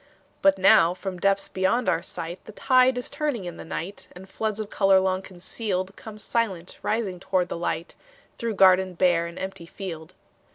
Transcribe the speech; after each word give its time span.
But 0.41 0.57
now 0.57 0.95
from 0.95 1.19
depths 1.19 1.47
beyond 1.47 1.87
our 1.87 2.01
sight, 2.01 2.43
The 2.45 2.51
tide 2.53 2.97
is 2.97 3.07
turning 3.07 3.45
in 3.45 3.57
the 3.57 3.63
night, 3.63 4.07
And 4.13 4.27
floods 4.27 4.59
of 4.59 4.71
color 4.71 4.99
long 4.99 5.21
concealed 5.21 5.95
Come 5.95 6.17
silent 6.17 6.79
rising 6.81 7.19
toward 7.19 7.49
the 7.49 7.55
light, 7.59 7.95
Through 8.39 8.55
garden 8.55 8.95
bare 8.95 9.27
and 9.27 9.37
empty 9.37 9.67
field. 9.67 10.15